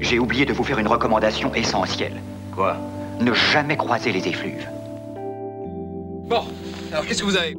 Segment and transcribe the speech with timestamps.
[0.00, 2.20] J'ai oublié de vous faire une recommandation essentielle.
[2.52, 2.76] Quoi?
[3.20, 4.66] Ne jamais croiser les effluves.
[6.28, 6.42] Bon,
[6.90, 7.56] alors qu'est-ce que vous avez?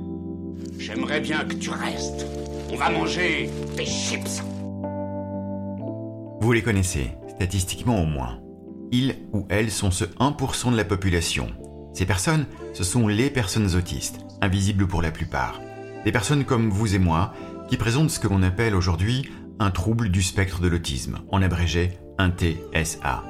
[0.77, 2.25] J'aimerais bien que tu restes.
[2.73, 4.43] On va manger des chips.
[6.41, 8.39] Vous les connaissez, statistiquement au moins.
[8.91, 11.47] Ils ou elles sont ce 1% de la population.
[11.93, 15.61] Ces personnes, ce sont les personnes autistes, invisibles pour la plupart.
[16.03, 17.33] Des personnes comme vous et moi,
[17.69, 19.29] qui présentent ce que l'on appelle aujourd'hui
[19.59, 23.23] un trouble du spectre de l'autisme, en abrégé un TSA.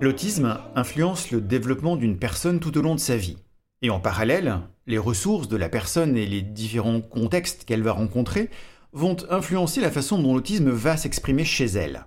[0.00, 3.36] L'autisme influence le développement d'une personne tout au long de sa vie.
[3.82, 8.48] Et en parallèle, les ressources de la personne et les différents contextes qu'elle va rencontrer
[8.94, 12.06] vont influencer la façon dont l'autisme va s'exprimer chez elle.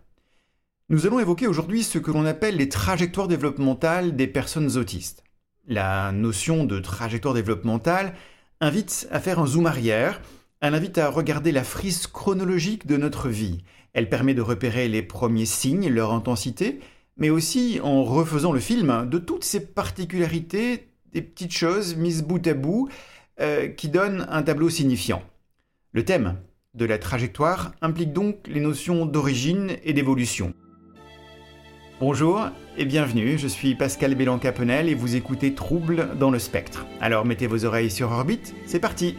[0.90, 5.24] Nous allons évoquer aujourd'hui ce que l'on appelle les trajectoires développementales des personnes autistes.
[5.68, 8.16] La notion de trajectoire développementale
[8.60, 10.20] invite à faire un zoom arrière,
[10.62, 13.64] elle invite à regarder la frise chronologique de notre vie.
[13.94, 16.80] Elle permet de repérer les premiers signes, leur intensité,
[17.18, 22.46] mais aussi en refaisant le film de toutes ces particularités, des petites choses mises bout
[22.48, 22.90] à bout,
[23.40, 25.24] euh, qui donnent un tableau signifiant.
[25.92, 26.36] Le thème
[26.74, 30.54] de la trajectoire implique donc les notions d'origine et d'évolution.
[32.00, 36.86] Bonjour et bienvenue, je suis Pascal Bélan-Capenel et vous écoutez Trouble dans le spectre.
[37.02, 39.16] Alors mettez vos oreilles sur orbite, c'est parti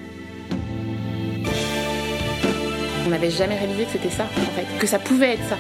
[3.09, 5.57] On n'avait jamais réalisé que c'était ça, en fait, que ça pouvait être ça.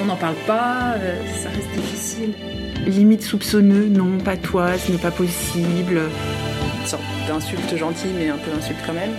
[0.00, 2.34] On n'en parle pas, euh, ça reste difficile.
[2.86, 6.02] Limite soupçonneux, non, pas toi, ce n'est pas possible.
[6.80, 9.10] Une sorte d'insulte gentille, mais un peu insulte quand même.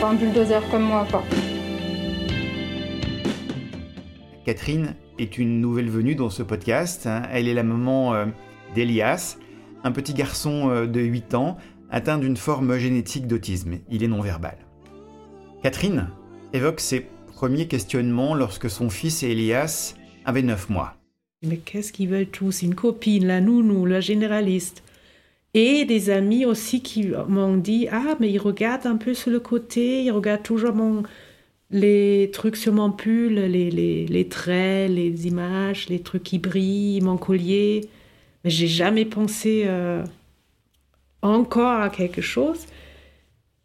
[0.00, 1.22] Pas un bulldozer comme moi, quoi.
[4.46, 7.06] Catherine est une nouvelle venue dans ce podcast.
[7.06, 7.24] hein.
[7.30, 8.24] Elle est la maman euh,
[8.74, 9.36] d'Elias,
[9.84, 11.58] un petit garçon euh, de 8 ans
[11.90, 13.80] atteint d'une forme génétique d'autisme.
[13.90, 14.56] Il est non-verbal.
[15.62, 16.08] Catherine
[16.52, 20.94] évoque ses premiers questionnements lorsque son fils Elias avait 9 mois.
[21.42, 22.62] Mais qu'est-ce qu'ils veulent tous?
[22.62, 24.82] Une copine, la nounou, la généraliste.
[25.54, 29.40] Et des amis aussi qui m'ont dit Ah, mais il regarde un peu sur le
[29.40, 31.04] côté, il regarde toujours mon,
[31.70, 37.00] les trucs sur mon pull, les, les, les traits, les images, les trucs qui brillent,
[37.00, 37.88] mon collier.
[38.44, 40.04] Mais j'ai jamais pensé euh,
[41.22, 42.66] encore à quelque chose.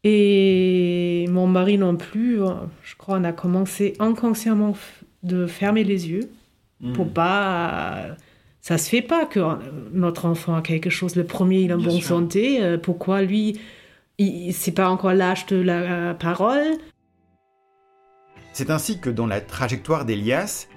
[0.03, 2.49] Et mon mari non plus, euh,
[2.83, 4.75] je crois, on a commencé inconsciemment
[5.23, 6.29] de fermer les yeux
[6.93, 8.07] pour pas.
[8.59, 9.55] Ça se fait pas que euh,
[9.93, 11.15] notre enfant a quelque chose.
[11.15, 12.07] Le premier, il est en Bien bonne sûr.
[12.09, 12.61] santé.
[12.63, 13.59] euh, Pourquoi lui,
[14.17, 16.77] il- c'est pas encore l'âge de la euh, parole?
[18.51, 20.67] C'est ainsi que dans la trajectoire d'Elias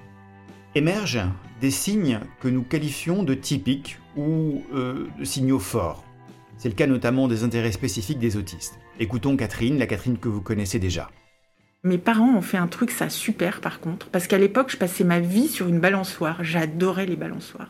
[0.76, 1.26] émergent
[1.60, 6.04] des signes que nous qualifions de typiques ou euh, de signaux forts.
[6.58, 8.78] C'est le cas notamment des intérêts spécifiques des autistes.
[8.98, 11.10] Écoutons Catherine, la Catherine que vous connaissez déjà.
[11.82, 15.04] Mes parents ont fait un truc, ça super par contre, parce qu'à l'époque, je passais
[15.04, 16.42] ma vie sur une balançoire.
[16.42, 17.68] J'adorais les balançoires.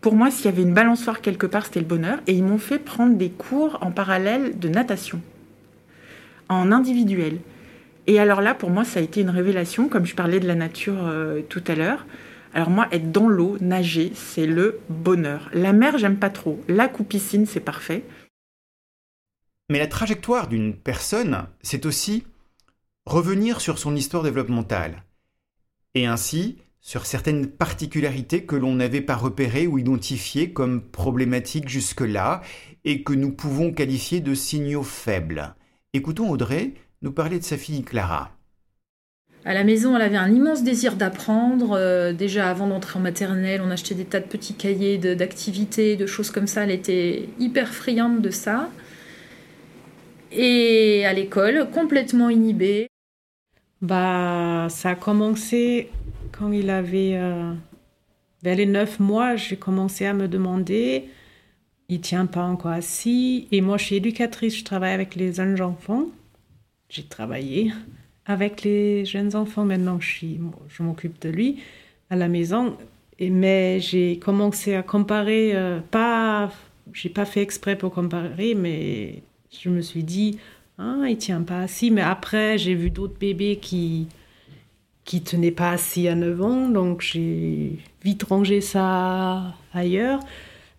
[0.00, 2.20] Pour moi, s'il y avait une balançoire quelque part, c'était le bonheur.
[2.28, 5.20] Et ils m'ont fait prendre des cours en parallèle de natation,
[6.48, 7.38] en individuel.
[8.06, 10.54] Et alors là, pour moi, ça a été une révélation, comme je parlais de la
[10.54, 12.06] nature euh, tout à l'heure.
[12.54, 15.50] Alors moi, être dans l'eau, nager, c'est le bonheur.
[15.52, 16.60] La mer, j'aime pas trop.
[16.68, 18.04] Lac ou piscine, c'est parfait.
[19.70, 22.24] Mais la trajectoire d'une personne, c'est aussi
[23.04, 25.04] revenir sur son histoire développementale.
[25.94, 32.40] Et ainsi, sur certaines particularités que l'on n'avait pas repérées ou identifiées comme problématiques jusque-là
[32.84, 35.54] et que nous pouvons qualifier de signaux faibles.
[35.92, 38.30] Écoutons Audrey nous parler de sa fille Clara.
[39.44, 41.72] À la maison, elle avait un immense désir d'apprendre.
[41.72, 46.06] Euh, déjà avant d'entrer en maternelle, on achetait des tas de petits cahiers d'activités, de,
[46.06, 46.64] choses comme ça.
[46.64, 48.68] Elle était hyper friande de ça.
[50.32, 52.88] Et à l'école, complètement inhibée.
[53.80, 55.90] Bah, ça a commencé
[56.32, 57.52] quand il avait euh,
[58.42, 59.36] vers les neuf mois.
[59.36, 61.04] J'ai commencé à me demander,
[61.88, 63.48] il tient pas encore assis.
[63.52, 66.06] Et moi, je suis éducatrice, je travaille avec les jeunes enfants.
[66.88, 67.72] J'ai travaillé
[68.26, 69.64] avec les jeunes enfants.
[69.64, 71.62] Maintenant, je m'occupe de lui
[72.10, 72.76] à la maison.
[73.18, 76.50] Et, mais j'ai commencé à comparer, euh, pas,
[76.92, 80.38] j'ai pas fait exprès pour comparer, mais je me suis dit,
[80.78, 81.90] ah, il tient pas assis.
[81.90, 84.08] Mais après, j'ai vu d'autres bébés qui
[85.04, 90.20] qui tenaient pas assis à 9 ans, donc j'ai vite rangé ça ailleurs.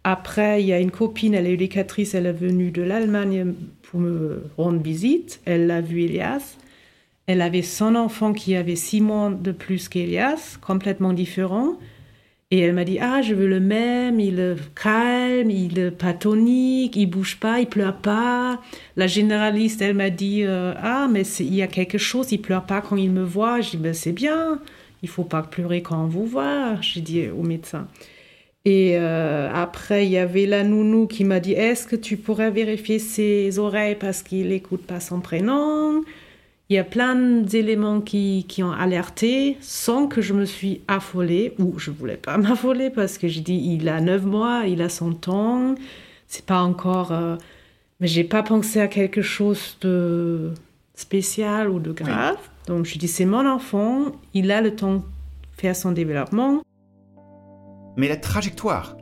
[0.03, 3.99] Après, il y a une copine, elle est éducatrice, elle est venue de l'Allemagne pour
[3.99, 5.41] me rendre visite.
[5.45, 6.57] Elle a vu Elias.
[7.25, 11.73] Elle avait son enfant qui avait six mois de plus qu'Elias, complètement différent.
[12.51, 16.13] Et elle m'a dit, ah, je veux le même, il est calme, il est pas
[16.13, 18.59] tonique, il bouge pas, il pleure pas.
[18.95, 22.65] La généraliste, elle m'a dit, euh, ah, mais il y a quelque chose, il pleure
[22.65, 23.61] pas quand il me voit.
[23.61, 24.59] Je dis, ben, c'est bien,
[25.03, 27.87] il faut pas pleurer quand on vous voit, j'ai dit au médecin.
[28.65, 32.49] Et euh, après, il y avait la nounou qui m'a dit, est-ce que tu pourrais
[32.49, 36.03] vérifier ses oreilles parce qu'il n'écoute pas son prénom?
[36.69, 41.55] Il y a plein d'éléments qui, qui, ont alerté sans que je me suis affolée,
[41.57, 44.89] ou je voulais pas m'affoler parce que j'ai dit il a 9 mois, il a
[44.89, 45.75] son temps,
[46.27, 47.11] c'est pas encore.
[47.11, 47.35] Euh,
[47.99, 50.51] mais j'ai pas pensé à quelque chose de
[50.93, 52.37] spécial ou de grave.
[52.67, 55.01] Donc je dis c'est mon enfant, il a le temps de
[55.57, 56.61] faire son développement.
[57.97, 58.95] Mais la trajectoire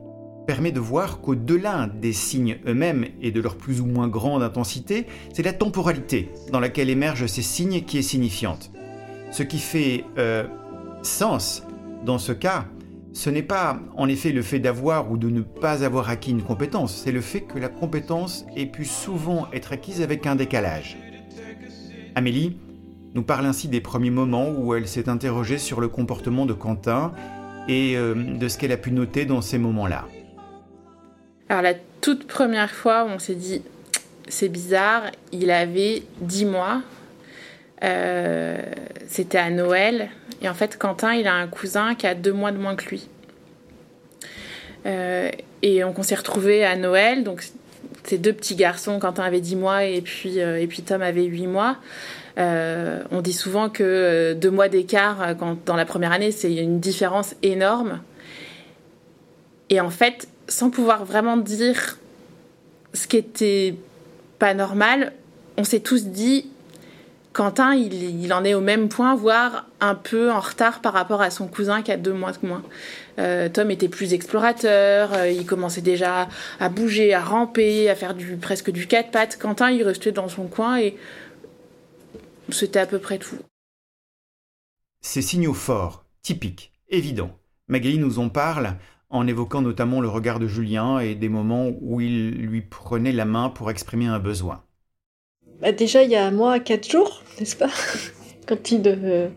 [0.48, 5.06] permet de voir qu'au-delà des signes eux-mêmes et de leur plus ou moins grande intensité,
[5.34, 8.72] c'est la temporalité dans laquelle émergent ces signes qui est signifiante.
[9.32, 10.46] Ce qui fait euh,
[11.04, 11.64] sens
[12.06, 12.66] dans ce cas,
[13.12, 16.44] ce n'est pas en effet le fait d'avoir ou de ne pas avoir acquis une
[16.44, 20.98] compétence, c'est le fait que la compétence ait pu souvent être acquise avec un décalage.
[22.16, 22.58] Amélie
[23.16, 27.12] nous parle ainsi des premiers moments où elle s'est interrogée sur le comportement de Quentin
[27.68, 30.06] et euh, de ce qu'elle a pu noter dans ces moments-là.
[31.50, 33.62] Alors la toute première fois où on s'est dit
[34.28, 36.82] c'est bizarre, il avait 10 mois.
[37.84, 38.58] Euh,
[39.08, 40.10] c'était à Noël.
[40.42, 42.86] Et en fait, Quentin, il a un cousin qui a deux mois de moins que
[42.86, 43.08] lui.
[44.86, 45.30] Euh,
[45.62, 47.24] et on s'est retrouvés à Noël.
[47.24, 47.44] Donc,
[48.04, 51.24] ces deux petits garçons, Quentin avait 10 mois et puis, euh, et puis Tom avait
[51.24, 51.78] 8 mois.
[52.38, 55.36] on dit souvent que deux mois d'écart
[55.66, 58.02] dans la première année, c'est une différence énorme.
[59.70, 61.98] Et en fait, sans pouvoir vraiment dire
[62.94, 63.76] ce qui était
[64.40, 65.14] pas normal,
[65.58, 66.50] on s'est tous dit
[67.38, 71.30] Quentin, il, en est au même point, voire un peu en retard par rapport à
[71.30, 72.64] son cousin qui a deux mois de moins.
[73.20, 76.30] Euh, Tom était plus explorateur, euh, il commençait déjà
[76.60, 79.38] à bouger, à ramper, à faire du, presque du quatre pattes.
[79.38, 80.98] Quentin, il restait dans son coin et
[82.50, 83.38] c'était à peu près tout.
[85.02, 88.74] Ces signaux forts, typiques, évidents, Magali nous en parle
[89.09, 93.25] en évoquant notamment le regard de Julien et des moments où il lui prenait la
[93.25, 94.63] main pour exprimer un besoin.
[95.62, 97.69] Bah déjà, il y a moi quatre jours, n'est-ce pas
[98.48, 99.30] Quand il ne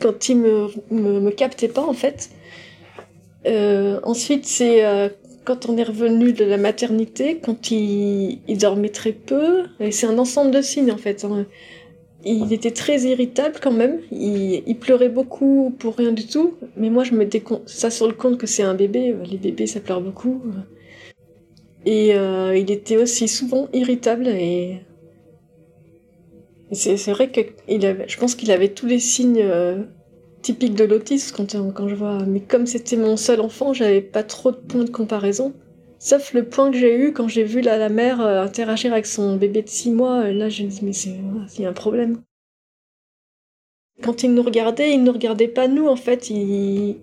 [0.00, 2.30] quand il me, me, captait pas, en fait.
[3.46, 5.08] Euh, ensuite, c'est euh,
[5.44, 9.64] quand on est revenu de la maternité, quand il, il dormait très peu.
[9.78, 11.24] Et c'est un ensemble de signes, en fait.
[11.24, 11.46] Hein
[12.24, 14.00] il était très irritable quand même.
[14.10, 16.54] Il, pleurait beaucoup pour rien du tout.
[16.76, 19.14] Mais moi, je me mettais ça sur le compte que c'est un bébé.
[19.30, 20.42] Les bébés, ça pleure beaucoup.
[21.86, 24.28] Et euh, il était aussi souvent irritable.
[24.28, 24.80] Et,
[26.72, 27.40] c'est vrai que
[28.06, 29.82] je pense qu'il avait tous les signes euh,
[30.42, 32.24] typiques de l'autisme quand, quand je vois.
[32.26, 35.54] Mais comme c'était mon seul enfant, j'avais pas trop de points de comparaison.
[36.02, 39.36] Sauf le point que j'ai eu quand j'ai vu la, mère euh, interagir avec son
[39.36, 42.22] bébé de 6 mois, euh, là j'ai dit mais c'est il y a un problème.
[44.02, 46.96] Quand il nous regardait, il ne nous regardait pas nous en fait, il,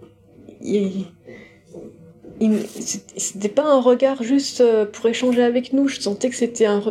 [3.18, 6.82] c'était pas un regard juste euh, pour échanger avec nous, je sentais que c'était un,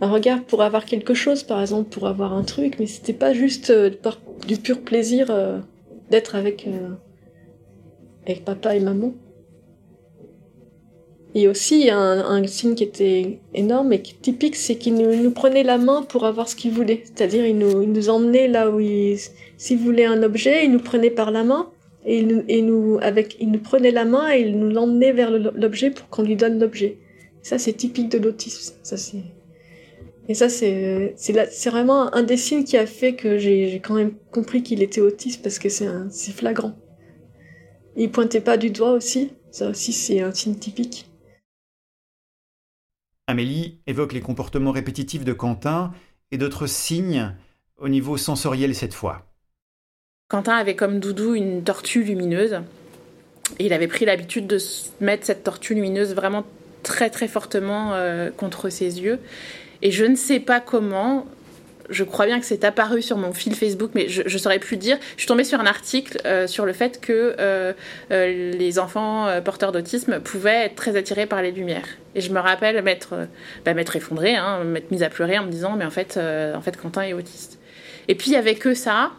[0.00, 3.32] un regard pour avoir quelque chose, par exemple pour avoir un truc, mais c'était pas
[3.32, 3.72] juste
[4.46, 5.26] du pur plaisir
[6.10, 6.68] d'être avec,
[8.24, 9.14] avec papa et maman.
[11.34, 15.78] Et aussi, un, un signe qui était énorme et typique, c'est qu'il nous, prenait la
[15.78, 17.02] main pour avoir ce qu'il voulait.
[17.04, 19.16] C'est-à-dire, il nous, il nous emmenait là où il,
[19.56, 21.70] s'il voulait un objet, il nous prenait par la main
[22.04, 25.12] et il nous, et nous, avec, il nous prenait la main et il nous l'emmenait
[25.12, 26.98] vers l'objet pour qu'on lui donne l'objet.
[27.42, 28.74] Ça, c'est typique de l'autisme.
[28.82, 29.22] Ça, c'est,
[30.28, 33.94] et ça, c'est, c'est, vraiment un des signes qui a fait que j'ai, j'ai quand
[33.94, 36.72] même compris qu'il était autiste parce que c'est c'est flagrant.
[37.96, 39.30] Il pointait pas du doigt aussi.
[39.50, 41.09] Ça aussi, c'est un signe typique.
[43.30, 45.92] Amélie évoque les comportements répétitifs de Quentin
[46.32, 47.32] et d'autres signes
[47.78, 49.24] au niveau sensoriel cette fois.
[50.26, 52.60] Quentin avait comme doudou une tortue lumineuse.
[53.60, 54.58] Et il avait pris l'habitude de
[55.00, 56.44] mettre cette tortue lumineuse vraiment
[56.82, 59.20] très très fortement euh, contre ses yeux.
[59.82, 61.24] Et je ne sais pas comment,
[61.90, 64.76] je crois bien que c'est apparu sur mon fil Facebook, mais je, ne saurais plus
[64.76, 64.96] dire.
[65.16, 67.72] Je suis tombée sur un article euh, sur le fait que euh,
[68.10, 71.86] euh, les enfants porteurs d'autisme pouvaient être très attirés par les lumières.
[72.14, 73.28] Et je me rappelle m'être
[73.64, 76.76] bah, effondrée, hein, m'être mise à pleurer en me disant, mais en fait, en fait,
[76.76, 77.58] Quentin est autiste.
[78.08, 79.12] Et puis il y avait que ça.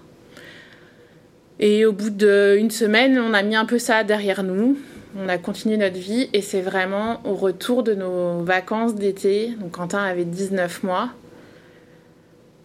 [1.59, 4.77] Et au bout d'une semaine, on a mis un peu ça derrière nous.
[5.17, 9.51] On a continué notre vie et c'est vraiment au retour de nos vacances d'été.
[9.71, 11.09] Quentin avait 19 mois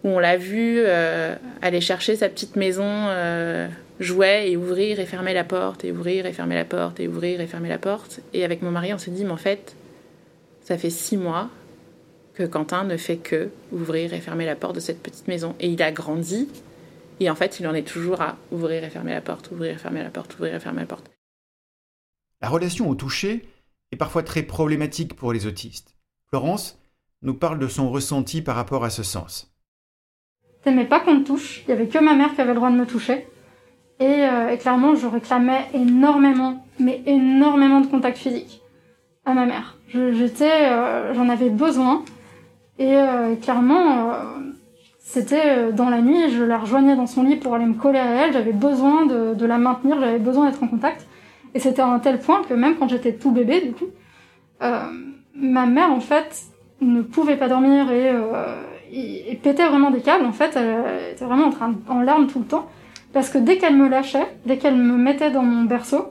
[0.07, 3.67] où on l'a vu euh, aller chercher sa petite maison euh,
[3.99, 7.41] jouet et ouvrir et fermer la porte, et ouvrir et fermer la porte, et ouvrir
[7.41, 8.21] et fermer la porte.
[8.33, 9.75] Et avec mon mari, on s'est dit, mais en fait,
[10.61, 11.49] ça fait six mois
[12.35, 15.55] que Quentin ne fait que ouvrir et fermer la porte de cette petite maison.
[15.59, 16.47] Et il a grandi,
[17.19, 19.77] et en fait, il en est toujours à ouvrir et fermer la porte, ouvrir et
[19.77, 21.11] fermer la porte, ouvrir et fermer la porte.
[22.41, 23.45] La relation au toucher
[23.91, 25.97] est parfois très problématique pour les autistes.
[26.29, 26.79] Florence
[27.23, 29.51] nous parle de son ressenti par rapport à ce sens.
[30.67, 32.69] T'aimais pas qu'on te touche, il y avait que ma mère qui avait le droit
[32.69, 33.25] de me toucher.
[34.01, 38.61] Et, euh, clairement, je réclamais énormément, mais énormément de contact physique
[39.23, 39.77] à ma mère.
[39.87, 42.03] J'étais, euh, j'en avais besoin.
[42.79, 44.11] Et euh, clairement,
[44.99, 48.25] c'était dans la nuit, je la rejoignais dans son lit pour aller me coller à
[48.25, 48.33] elle.
[48.33, 51.07] J'avais besoin de, la maintenir, j'avais besoin d'être en contact.
[51.53, 53.87] Et c'était à un tel point que même quand j'étais tout bébé, du coup,
[54.59, 56.41] ma mère, en fait,
[56.81, 58.11] ne pouvait pas dormir et,
[58.91, 60.25] et pétait vraiment des câbles.
[60.25, 62.67] En fait, elle était vraiment en, train en larmes tout le temps.
[63.13, 66.07] Parce que dès qu'elle me lâchait, dès qu'elle me mettait dans mon berceau,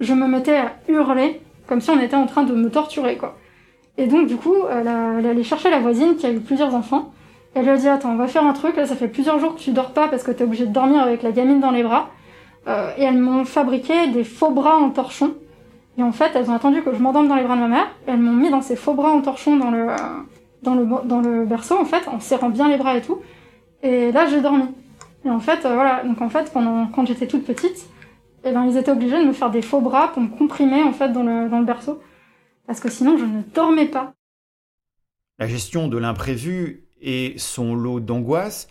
[0.00, 3.36] je me mettais à hurler comme si on était en train de me torturer, quoi.
[3.96, 7.12] Et donc, du coup, elle, allait chercher la voisine qui a eu plusieurs enfants.
[7.54, 9.54] Elle lui a dit Attends, on va faire un truc, là, ça fait plusieurs jours
[9.54, 11.82] que tu dors pas parce que t'es obligé de dormir avec la gamine dans les
[11.82, 12.10] bras.
[12.66, 15.34] Euh, et elles m'ont fabriqué des faux bras en torchon.
[15.98, 17.88] Et en fait, elles ont attendu que je m'endorme dans les bras de ma mère.
[18.06, 19.86] Elles m'ont mis dans ces faux bras en torchon dans le,
[20.62, 23.20] dans le, dans le berceau, en fait, en serrant bien les bras et tout.
[23.82, 24.64] Et là, j'ai dormi.
[25.24, 26.02] Et en fait, euh, voilà.
[26.04, 27.88] Donc, en fait, pendant, quand j'étais toute petite,
[28.44, 30.92] eh ben, ils étaient obligés de me faire des faux bras pour me comprimer, en
[30.92, 32.00] fait, dans le, dans le berceau.
[32.66, 34.14] Parce que sinon, je ne dormais pas.
[35.38, 38.68] La gestion de l'imprévu et son lot d'angoisse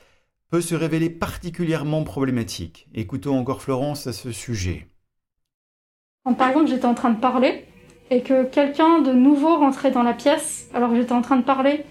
[0.49, 2.87] peut se révéler particulièrement problématique.
[2.93, 4.87] Écoutons encore Florence à ce sujet.
[6.23, 7.65] Quand par exemple j'étais en train de parler
[8.11, 11.43] et que quelqu'un de nouveau rentrait dans la pièce alors que j'étais en train de
[11.43, 11.85] parler,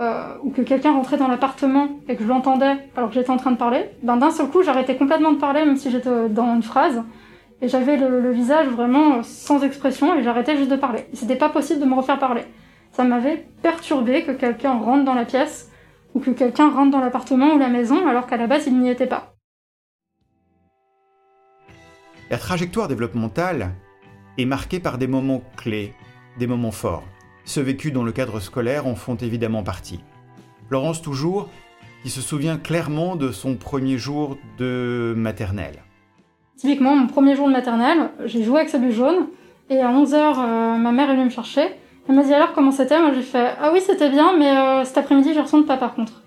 [0.00, 3.36] euh, ou que quelqu'un rentrait dans l'appartement et que je l'entendais alors que j'étais en
[3.36, 6.54] train de parler, ben d'un seul coup j'arrêtais complètement de parler même si j'étais dans
[6.54, 7.02] une phrase
[7.62, 11.06] et j'avais le, le visage vraiment sans expression et j'arrêtais juste de parler.
[11.12, 12.42] C'était pas possible de me refaire parler.
[12.90, 15.70] Ça m'avait perturbé que quelqu'un rentre dans la pièce
[16.14, 18.90] ou que quelqu'un rentre dans l'appartement ou la maison alors qu'à la base il n'y
[18.90, 19.34] était pas.
[22.30, 23.70] La trajectoire développementale
[24.38, 25.94] est marquée par des moments clés,
[26.38, 27.04] des moments forts.
[27.44, 30.00] Ceux vécus dans le cadre scolaire en font évidemment partie.
[30.68, 31.48] Florence toujours,
[32.02, 35.82] qui se souvient clairement de son premier jour de maternelle.
[36.56, 39.28] Typiquement, mon premier jour de maternelle, j'ai joué avec sa bulle jaune,
[39.70, 41.68] et à 11h, ma mère est venue me chercher.
[42.08, 43.00] Elle m'a dit alors comment c'était?
[43.00, 45.94] Moi j'ai fait Ah oui, c'était bien, mais euh, cet après-midi, reçu de pas par
[45.94, 46.22] contre.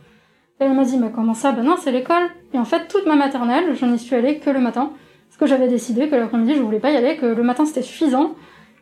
[0.59, 1.51] Elle m'a dit Mais comment ça?
[1.51, 2.23] Ben non, c'est l'école.
[2.53, 4.91] Et en fait, toute ma maternelle, je n'y suis allée que le matin.
[5.39, 8.35] Que j'avais décidé que l'après-midi, je voulais pas y aller, que le matin c'était suffisant,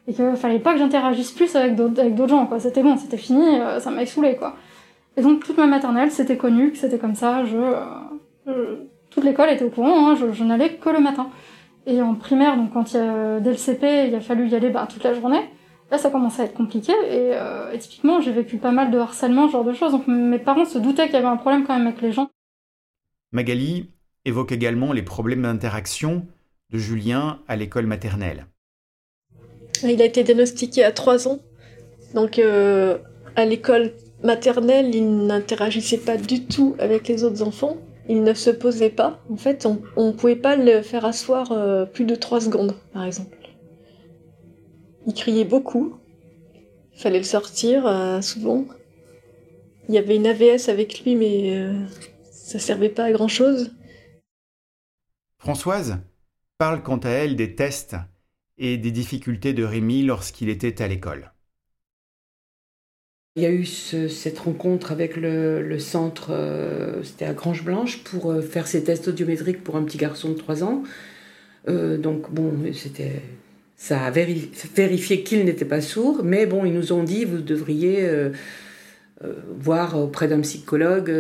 [0.08, 2.60] et qu'il fallait pas que j'interagisse plus avec d'autres gens, quoi.
[2.60, 4.56] C'était bon, c'était fini, euh, ça m'avait saoulé, quoi.
[5.18, 7.58] Et donc, toute ma maternelle, c'était connu que c'était comme ça, je.
[8.48, 8.76] euh,
[9.10, 11.30] toute l'école était au courant, hein, je, je n'allais que le matin.
[11.88, 14.56] Et en primaire, donc quand il y a, dès le CP, il a fallu y
[14.56, 15.42] aller bah, toute la journée.
[15.92, 16.92] Là, ça commençait à être compliqué.
[16.92, 19.92] Et, euh, et typiquement, j'ai vécu pas mal de harcèlement, ce genre de choses.
[19.92, 22.30] Donc mes parents se doutaient qu'il y avait un problème quand même avec les gens.
[23.32, 23.92] Magali
[24.26, 26.26] évoque également les problèmes d'interaction
[26.76, 28.48] de Julien à l'école maternelle.
[29.84, 31.40] Il a été diagnostiqué à 3 ans.
[32.14, 32.98] Donc, euh,
[33.36, 37.78] à l'école maternelle, il n'interagissait pas du tout avec les autres enfants.
[38.10, 39.22] Il ne se posait pas.
[39.30, 43.06] En fait, on ne pouvait pas le faire asseoir euh, plus de 3 secondes, par
[43.06, 43.38] exemple.
[45.08, 45.96] Il criait beaucoup.
[46.94, 48.66] Il fallait le sortir euh, souvent.
[49.88, 51.70] Il y avait une AVS avec lui, mais
[52.32, 53.72] ça servait pas à grand chose.
[55.38, 56.00] Françoise?
[56.58, 57.96] Parle quant à elle des tests
[58.58, 61.32] et des difficultés de Rémi lorsqu'il était à l'école.
[63.38, 68.02] Il y a eu ce- cette rencontre avec le, centre, euh, c'était à Grange Blanche,
[68.04, 70.84] pour euh, faire ses tests audiométriques pour un petit garçon de 3 ans.
[71.70, 73.22] Euh, donc bon, c'était,
[73.78, 74.12] ça a
[75.24, 78.10] qu'il n'était pas sourd, mais bon, ils nous ont dit vous devriez
[79.58, 81.12] voir auprès d'un psychologue,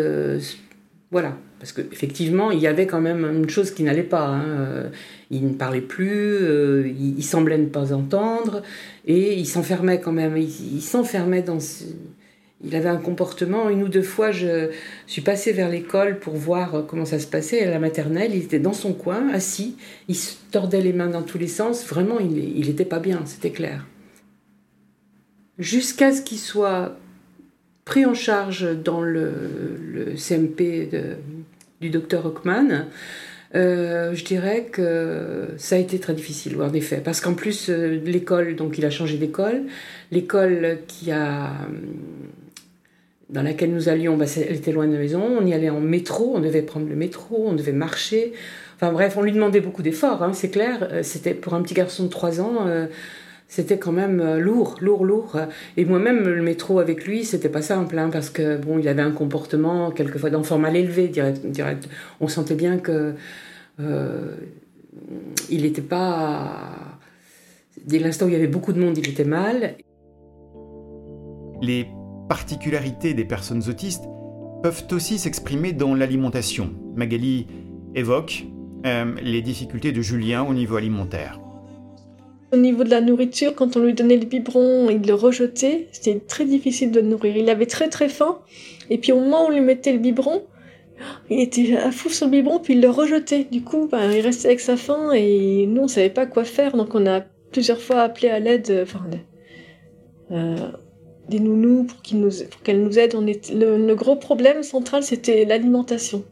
[1.11, 4.27] voilà, parce qu'effectivement il y avait quand même une chose qui n'allait pas.
[4.27, 4.89] hein, euh,
[5.31, 8.61] Il ne parlait plus, euh, il, semblait ne pas entendre,
[9.05, 10.37] et il s'enfermait quand même.
[10.37, 11.57] Il, s'enfermait dans.
[12.63, 13.69] Il avait un comportement.
[13.69, 14.69] Une ou deux fois, je
[15.07, 17.61] suis passée vers l'école pour voir comment ça se passait.
[17.63, 19.75] À la maternelle, il était dans son coin, assis.
[20.07, 21.85] Il se tordait les mains dans tous les sens.
[21.85, 23.85] Vraiment, il n'était pas bien, c'était clair.
[25.57, 26.97] Jusqu'à ce qu'il soit
[27.85, 31.17] pris en charge dans le CMP de-
[31.89, 32.85] docteur Hockman,
[33.55, 37.99] euh, je dirais que ça a été très difficile, en effet, parce qu'en plus euh,
[38.03, 39.63] l'école, donc il a changé d'école,
[40.11, 41.51] l'école qui a
[43.29, 45.79] dans laquelle nous allions, bah, elle était loin de la maison, on y allait en
[45.79, 48.33] métro, on devait prendre le métro, on devait marcher.
[48.75, 50.87] Enfin bref, on lui demandait beaucoup d'efforts, hein, c'est clair.
[50.91, 52.67] Euh, c'était pour un petit garçon de 3 ans,
[53.47, 55.39] c'était quand même euh, lourd, lourd, lourd.
[55.77, 59.01] Et moi-même, le métro avec lui, c'était pas simple, hein, parce que bon, il avait
[59.01, 61.87] un comportement quelquefois d'enfant mal élevé, direct, direct.
[62.19, 63.13] On sentait bien que
[65.49, 66.97] il n'était pas.
[67.85, 69.75] Dès l'instant où il y avait beaucoup de monde, il était mal.
[71.61, 71.87] Les
[72.27, 74.05] particularités des personnes autistes
[74.63, 76.73] peuvent aussi s'exprimer dans l'alimentation.
[76.95, 77.47] Magali
[77.93, 78.45] évoque
[78.85, 81.39] euh, les difficultés de Julien au niveau alimentaire.
[82.53, 85.87] Au niveau de la nourriture, quand on lui donnait le biberon, il le rejetait.
[85.91, 87.35] C'était très difficile de le nourrir.
[87.35, 88.39] Il avait très très faim.
[88.89, 90.43] Et puis au moment où on lui mettait le biberon,
[91.29, 93.45] il était à fou sur le biberon, puis il le rejetait.
[93.45, 96.77] Du coup, ben, il restait avec sa faim et nous, on savait pas quoi faire.
[96.77, 97.21] Donc on a
[97.51, 98.81] plusieurs fois appelé à l'aide.
[98.83, 99.05] Enfin,
[100.31, 100.71] euh,
[101.29, 102.19] des nounous pour qu'elles
[102.79, 103.15] nous, nous, aident.
[103.15, 106.23] On le, gros problème central, c'était l'alimentation.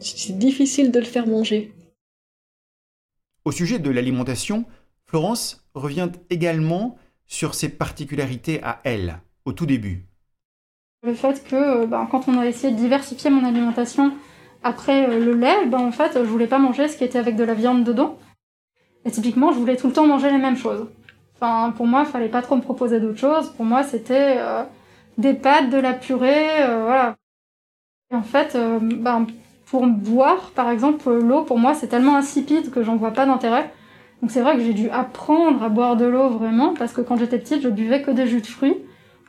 [0.00, 1.72] C'est difficile de le faire manger.
[3.44, 4.64] Au sujet de l'alimentation,
[5.14, 10.08] Florence revient également sur ses particularités à elle, au tout début.
[11.04, 14.12] Le fait que euh, ben, quand on a essayé de diversifier mon alimentation
[14.64, 17.36] après euh, le lait, ben, en fait, je voulais pas manger ce qui était avec
[17.36, 18.18] de la viande dedans.
[19.04, 20.88] Et typiquement, je voulais tout le temps manger les mêmes choses.
[21.36, 23.50] Enfin, pour moi, il fallait pas trop me proposer d'autres choses.
[23.50, 24.64] Pour moi, c'était euh,
[25.16, 27.14] des pâtes, de la purée, voilà.
[28.10, 29.28] Et en fait, ben,
[29.66, 33.70] pour boire, par exemple, l'eau, pour moi, c'est tellement insipide que j'en vois pas d'intérêt.
[34.20, 37.16] Donc c'est vrai que j'ai dû apprendre à boire de l'eau vraiment, parce que quand
[37.16, 38.76] j'étais petite, je buvais que des jus de fruits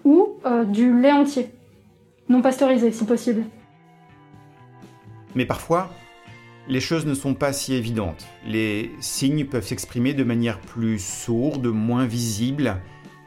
[0.04, 0.38] ou
[0.68, 1.50] du lait entier,
[2.30, 3.44] non pasteurisé si possible.
[5.36, 5.90] Mais parfois,
[6.68, 8.26] les choses ne sont pas si évidentes.
[8.48, 12.78] Les signes peuvent s'exprimer de manière plus sourde, moins visible,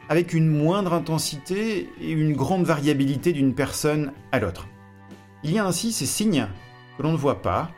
[0.09, 4.67] avec une moindre intensité et une grande variabilité d'une personne à l'autre.
[5.43, 6.47] Il y a ainsi ces signes
[6.97, 7.69] que l'on ne voit pas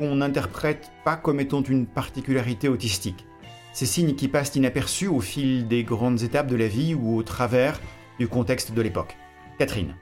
[0.00, 3.26] qu'on n'interprète pas comme étant une particularité autistique.
[3.74, 7.22] Ces signes qui passent inaperçus au fil des grandes étapes de la vie ou au
[7.22, 7.78] travers
[8.18, 9.16] du contexte de l'époque.
[9.58, 9.94] Catherine.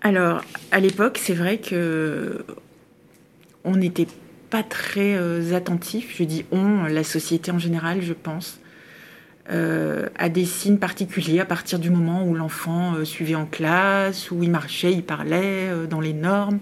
[0.00, 0.40] Alors,
[0.72, 2.46] à l'époque, c'est vrai que
[3.62, 4.08] on n'était
[4.48, 8.58] pas très euh, attentif, je dis on, la société en général, je pense,
[9.50, 14.30] euh, à des signes particuliers à partir du moment où l'enfant euh, suivait en classe,
[14.30, 16.60] où il marchait, il parlait dans les normes.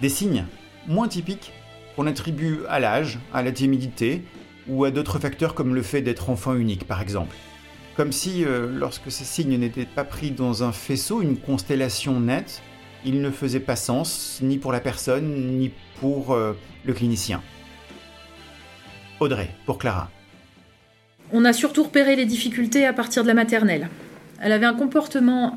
[0.00, 0.46] Des signes
[0.88, 1.52] moins typiques
[1.94, 4.22] qu'on attribue à l'âge, à la timidité
[4.68, 7.34] ou à d'autres facteurs comme le fait d'être enfant unique par exemple.
[7.96, 8.44] Comme si,
[8.74, 12.60] lorsque ces signes n'étaient pas pris dans un faisceau, une constellation nette,
[13.06, 15.70] il ne faisait pas sens, ni pour la personne, ni
[16.00, 17.40] pour euh, le clinicien.
[19.20, 20.10] Audrey, pour Clara.
[21.32, 23.88] On a surtout repéré les difficultés à partir de la maternelle.
[24.40, 25.56] Elle avait un comportement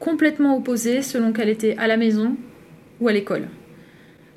[0.00, 2.36] complètement opposé selon qu'elle était à la maison
[3.00, 3.48] ou à l'école.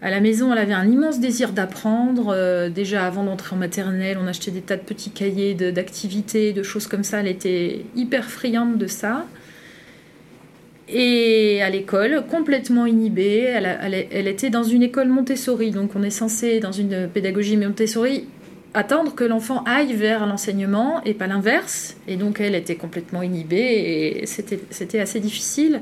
[0.04, 2.34] À la maison, elle avait un immense désir d'apprendre.
[2.36, 6.60] Euh, déjà avant d'entrer en maternelle, on achetait des tas de petits cahiers d'activités, de,
[6.60, 7.22] de, choses comme ça.
[7.22, 9.26] Elle était hyper friande de ça.
[10.90, 16.60] Et à l'école, complètement inhibée, elle, était dans une école Montessori, donc on est censé,
[16.60, 18.28] dans une pédagogie Montessori,
[18.74, 21.96] attendre que l'enfant aille vers l'enseignement et pas l'inverse.
[22.10, 25.82] Et donc elle était complètement inhibée et c'était assez difficile.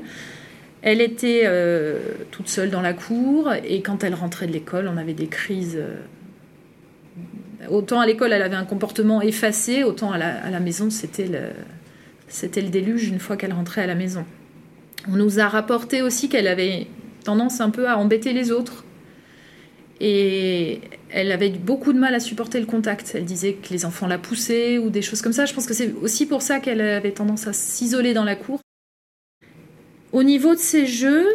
[0.82, 2.00] Elle était euh,
[2.32, 5.78] toute seule dans la cour et quand elle rentrait de l'école, on avait des crises.
[5.78, 5.96] Euh,
[7.70, 13.08] autant à l'école, elle avait un comportement effacé, autant à la, maison, c'était le déluge
[13.08, 14.24] une fois qu'elle rentrait à la maison.
[15.08, 16.88] On nous a rapporté aussi qu'elle avait
[17.24, 18.84] tendance un peu à embêter les autres.
[20.00, 23.12] Et elle avait beaucoup de mal à supporter le contact.
[23.14, 25.44] Elle disait que les enfants la poussaient ou des choses comme ça.
[25.46, 28.61] Je pense que c'est aussi pour ça qu'elle avait tendance à s'isoler dans la cour.
[30.12, 31.26] Au niveau de ses jeux,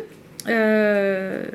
[0.47, 1.45] euh,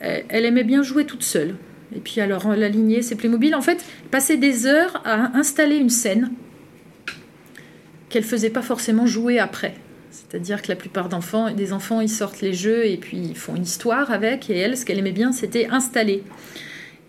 [0.00, 1.56] elle aimait bien jouer toute seule.
[1.94, 3.54] Et puis alors la lignée, c'est Playmobil.
[3.54, 6.30] En fait, passer des heures à installer une scène
[8.08, 9.74] qu'elle faisait pas forcément jouer après.
[10.10, 13.56] C'est-à-dire que la plupart d'enfants, des enfants, ils sortent les jeux et puis ils font
[13.56, 14.50] une histoire avec.
[14.50, 16.22] Et elle, ce qu'elle aimait bien, c'était installer.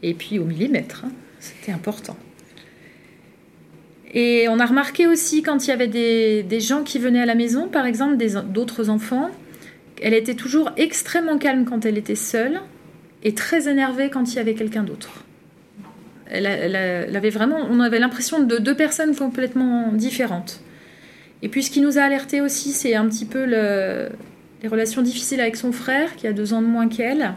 [0.03, 2.17] Et puis au millimètre, hein, c'était important.
[4.13, 7.35] Et on a remarqué aussi quand il y avait des, gens qui venaient à la
[7.35, 9.29] maison, par exemple d'autres enfants,
[10.01, 12.61] elle était toujours extrêmement calme quand elle était seule
[13.23, 15.25] et très énervée quand il y avait quelqu'un d'autre.
[16.31, 20.61] on avait l'impression de deux personnes complètement différentes.
[21.41, 25.41] Et puis ce qui nous a alerté aussi, c'est un petit peu les relations difficiles
[25.41, 27.33] avec son frère, qui a deux ans de moins qu'elle,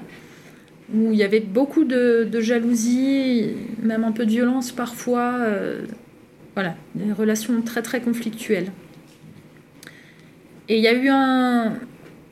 [0.94, 5.36] où il y avait beaucoup de, jalousie, même un peu de violence parfois.
[5.40, 5.82] Euh,
[6.54, 8.72] voilà, des relations très très conflictuelles.
[10.68, 11.78] Et il y a eu un,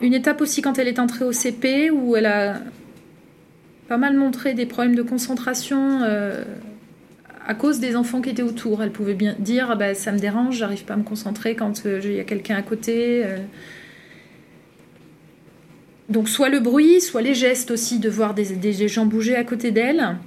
[0.00, 2.60] une étape aussi quand elle est entrée au CP où elle a
[3.88, 6.44] pas mal montré des problèmes de concentration euh,
[7.44, 8.82] à cause des enfants qui étaient autour.
[8.82, 11.84] Elle pouvait bien dire ah bah, ça me dérange, j'arrive pas à me concentrer quand
[11.86, 13.22] euh, il y a quelqu'un à côté.
[13.24, 13.38] euh.
[16.08, 19.70] Donc soit le bruit, soit les gestes aussi de voir des, gens bouger à côté
[19.70, 20.18] d'elle.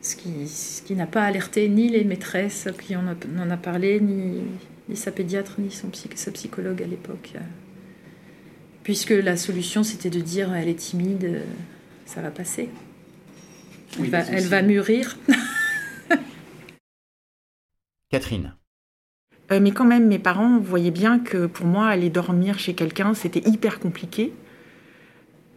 [0.00, 4.40] Ce qui, n'a pas alerté ni les maîtresses qui en a, en a parlé, ni,
[4.94, 7.34] sa pédiatre, ni son sa psychologue à l'époque.
[8.88, 11.42] Puisque la solution, c'était de dire elle est timide, euh,
[12.06, 12.70] ça va passer.
[13.92, 15.18] Elle, Oui, va, elle mûrir.
[18.10, 18.54] Catherine.
[19.52, 23.12] Euh, mais quand même, mes parents voyaient bien que pour moi, aller dormir chez quelqu'un,
[23.12, 24.32] c'était hyper compliqué.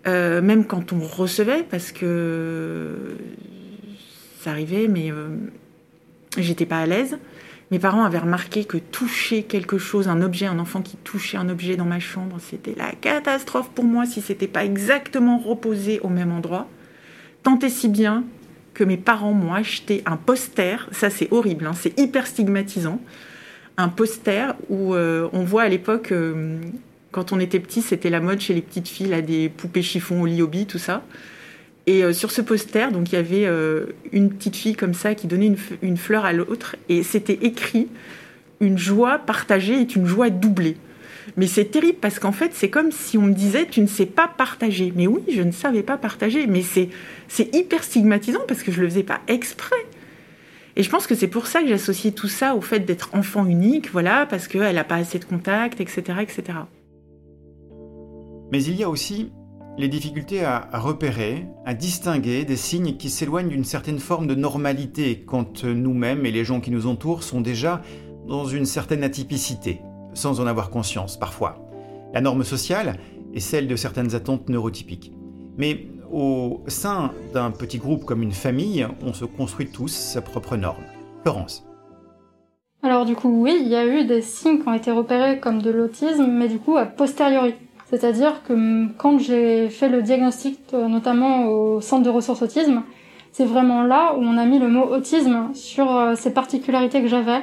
[0.08, 3.15] Euh, même quand on recevait, parce que
[4.41, 5.30] ça arrivait, mais euh,
[6.38, 7.17] j'étais pas à l'aise.
[7.72, 11.48] Mes parents avaient remarqué que toucher quelque chose, un objet, un enfant qui touchait un
[11.48, 16.10] objet dans ma chambre, c'était la catastrophe pour moi si c'était pas exactement reposé au
[16.10, 16.68] même endroit.
[17.44, 18.26] Tant et si bien
[18.74, 20.88] que mes parents m'ont acheté un poster.
[20.92, 23.02] Ça, c'est horrible, hein, c'est hyper stigmatisant.
[23.78, 26.58] Un poster où euh, on voit à l'époque, euh,
[27.12, 30.22] quand on était petit, c'était la mode chez les petites filles, là, des poupées chiffon
[30.22, 31.04] au lit hobby, tout ça.
[31.88, 35.15] Et euh, sur ce poster, donc il y avait euh, une petite fille comme ça
[35.15, 37.88] qui donnait une, fleur à l'autre, et c'était écrit
[38.60, 40.78] une joie partagée est une joie doublée.
[41.38, 44.06] Mais c'est terrible parce qu'en fait, c'est comme si on me disait tu ne sais
[44.06, 44.94] pas partager.
[44.96, 46.46] Mais oui, je ne savais pas partager.
[46.46, 46.89] Mais c'est
[47.28, 49.76] c'est hyper stigmatisant parce que je le faisais pas exprès.
[50.76, 53.46] Et je pense que c'est pour ça que j'associe tout ça au fait d'être enfant
[53.46, 56.44] unique, voilà, parce qu'elle n'a pas assez de contacts, etc., etc.
[58.52, 59.32] Mais il y a aussi
[59.78, 65.24] les difficultés à, repérer, à distinguer des signes qui s'éloignent d'une certaine forme de normalité
[65.26, 67.82] quand nous-mêmes et les gens qui nous entourent sont déjà
[68.28, 69.82] dans une certaine atypicité,
[70.14, 71.68] sans en avoir conscience parfois.
[72.14, 72.98] La norme sociale
[73.34, 75.14] est celle de certaines attentes neurotypiques.
[75.58, 80.58] Mais au sein d'un petit groupe comme une famille, on se construit tous sa propre
[80.58, 80.84] norme.
[81.24, 81.66] Florence.
[82.84, 85.62] Alors du coup, oui, il y a eu des signes qui ont été repérés comme
[85.62, 87.54] de l'autisme, mais du coup a posteriori.
[87.92, 92.84] C'est-à-dire que quand j'ai fait le diagnostic, euh, notamment au centre de ressources autisme,
[93.34, 97.08] c'est vraiment là où on a mis le mot autisme sur euh, ces particularités que
[97.08, 97.42] j'avais,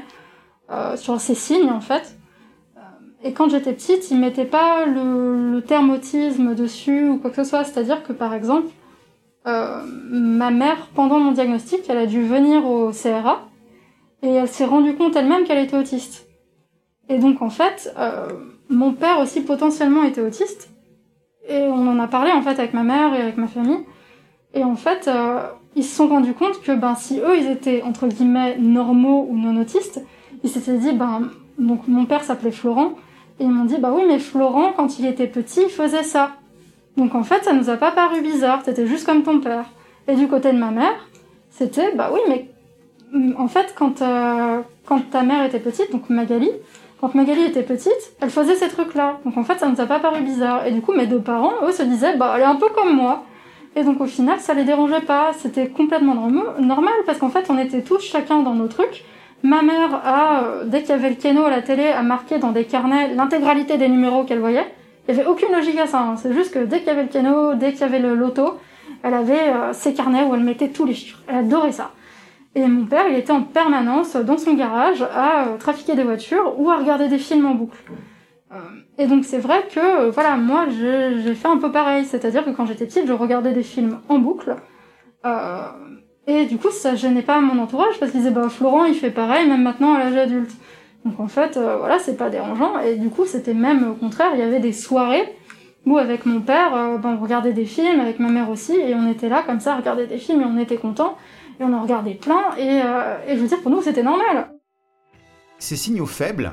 [0.71, 2.17] euh, sur ces signes en fait.
[2.77, 2.81] Euh,
[3.25, 7.37] Et quand j'étais petite, ils mettaient pas le, le terme autisme dessus ou quoi que
[7.37, 7.65] ce soit.
[7.65, 8.69] C'est-à-dire que par exemple,
[9.47, 13.47] euh, ma mère, pendant mon diagnostic, elle a dû venir au CRA
[14.23, 16.27] et elle s'est rendue compte elle-même qu'elle était autiste.
[17.11, 17.95] Et donc en fait,
[18.69, 20.71] mon père aussi potentiellement était autiste.
[21.49, 23.81] Et on en a parlé en fait avec ma mère et avec ma famille.
[24.55, 25.41] Et en fait, euh,
[25.77, 29.37] ils se sont rendus compte que ben si eux ils étaient entre guillemets normaux ou
[29.37, 30.03] non autistes,
[30.43, 32.93] ils s'étaient dit ben donc mon père s'appelait Florent
[33.41, 36.33] et ils m'ont dit bah oui mais Florent quand il était petit il faisait ça.
[36.97, 39.67] Donc en fait ça nous a pas paru bizarre, t'étais juste comme ton père.
[40.07, 41.09] Et du côté de ma mère,
[41.51, 46.51] c'était bah oui mais en fait quand euh, quand ta mère était petite donc Magali
[47.01, 49.19] quand Magali était petite, elle faisait ces trucs-là.
[49.25, 50.67] Donc en fait, ça nous a pas paru bizarre.
[50.67, 52.95] Et du coup, mes deux parents, eux, se disaient, bah, elle est un peu comme
[52.95, 53.25] moi.
[53.77, 55.31] Et donc au final, ça les dérangeait pas.
[55.39, 59.05] C'était complètement norm- normal parce qu'en fait, on était tous chacun dans nos trucs.
[59.45, 62.39] Ma mère a, euh, dès qu'il y avait le kéno à la télé, a marqué
[62.39, 64.67] dans des carnets l'intégralité des numéros qu'elle voyait.
[65.09, 66.01] Il y avait aucune logique à ça.
[66.01, 66.17] hein.
[66.17, 68.59] C'est juste que dès qu'il y avait le kéno, dès qu'il y avait le loto,
[69.05, 71.21] elle avait euh, ses carnets où elle mettait tous les chiffres.
[71.29, 71.93] Elle adorait ça.
[72.59, 76.59] Et mon père, il était en permanence dans son garage à euh, trafiquer des voitures
[76.59, 77.79] ou à regarder des films en boucle.
[78.51, 78.57] Euh,
[78.97, 82.51] et donc c'est vrai que, euh, voilà, moi j'ai fait un peu pareil, c'est-à-dire que
[82.51, 84.57] quand j'étais petite, je regardais des films en boucle.
[85.25, 85.69] Euh,
[86.27, 89.13] et du coup, ça gênait pas mon entourage parce qu'ils disaient, bah Florent, il fait
[89.13, 90.51] pareil, même maintenant à l'âge adulte.
[91.05, 92.81] Donc en fait, voilà, c'est pas dérangeant.
[92.81, 95.33] Et du coup, c'était même au contraire, il y avait des soirées
[95.87, 99.09] où avec mon père, ben, on regardait des films, avec ma mère aussi, et on
[99.09, 101.17] était là comme ça à regarder des films et on était contents.
[101.61, 104.53] Et on en regardait plein, et, euh, et je veux dire, pour nous, c'était normal.
[105.59, 106.53] Ces signaux faibles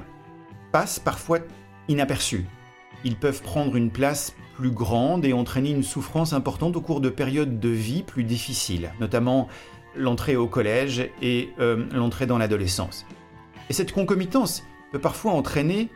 [0.71, 1.39] passent parfois
[1.87, 2.45] inaperçus.
[3.03, 7.09] Ils peuvent prendre une place plus grande et entraîner une souffrance importante au cours de
[7.09, 9.47] périodes de vie plus difficiles, notamment
[9.95, 13.05] l'entrée au collège et euh, l'entrée dans l'adolescence.
[13.69, 15.89] Et cette concomitance peut parfois entraîner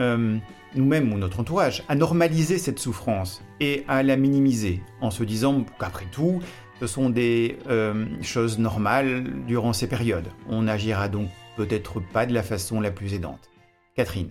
[0.00, 0.38] euh,
[0.74, 5.64] nous-mêmes ou notre entourage à normaliser cette souffrance et à la minimiser en se disant
[5.78, 6.40] qu'après tout,
[6.80, 10.28] ce sont des euh, choses normales durant ces périodes.
[10.48, 13.50] On n'agira donc peut-être pas de la façon la plus aidante.
[13.94, 14.28] Catherine.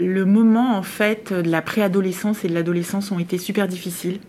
[0.00, 4.20] Le moment, en fait, de la préadolescence et de l'adolescence ont été super difficiles.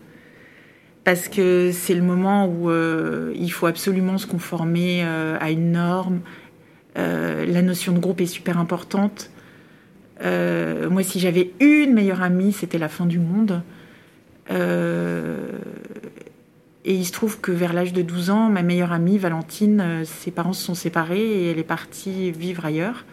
[1.06, 5.72] Parce que c'est le moment où euh, il faut absolument se conformer euh, à une
[5.72, 6.22] norme.
[6.96, 9.32] La notion de groupe est super importante.
[10.22, 13.64] Moi, si j'avais une meilleure amie, c'était la fin du monde.
[16.84, 19.82] Euh, et il se trouve que vers l'âge de 12 ans, ma meilleure amie, Valentine,
[19.82, 23.06] euh, ses parents se sont séparés et elle est partie vivre ailleurs.